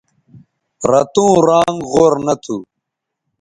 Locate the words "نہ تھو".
2.25-2.57